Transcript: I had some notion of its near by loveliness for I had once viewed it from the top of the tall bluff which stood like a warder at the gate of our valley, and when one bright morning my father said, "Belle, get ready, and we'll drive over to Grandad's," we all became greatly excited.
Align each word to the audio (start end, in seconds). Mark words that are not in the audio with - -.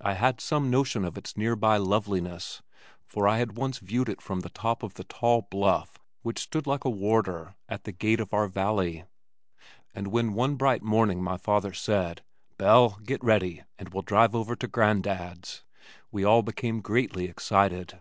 I 0.00 0.14
had 0.14 0.40
some 0.40 0.70
notion 0.70 1.04
of 1.04 1.18
its 1.18 1.36
near 1.36 1.54
by 1.56 1.76
loveliness 1.76 2.62
for 3.04 3.28
I 3.28 3.36
had 3.36 3.54
once 3.54 3.80
viewed 3.80 4.08
it 4.08 4.22
from 4.22 4.40
the 4.40 4.48
top 4.48 4.82
of 4.82 4.94
the 4.94 5.04
tall 5.04 5.42
bluff 5.42 5.98
which 6.22 6.40
stood 6.40 6.66
like 6.66 6.86
a 6.86 6.90
warder 6.90 7.54
at 7.68 7.84
the 7.84 7.92
gate 7.92 8.18
of 8.18 8.32
our 8.32 8.48
valley, 8.48 9.04
and 9.94 10.06
when 10.06 10.32
one 10.32 10.56
bright 10.56 10.82
morning 10.82 11.22
my 11.22 11.36
father 11.36 11.74
said, 11.74 12.24
"Belle, 12.56 12.98
get 13.04 13.22
ready, 13.22 13.62
and 13.78 13.92
we'll 13.92 14.00
drive 14.00 14.34
over 14.34 14.56
to 14.56 14.66
Grandad's," 14.66 15.64
we 16.10 16.24
all 16.24 16.40
became 16.40 16.80
greatly 16.80 17.26
excited. 17.26 18.00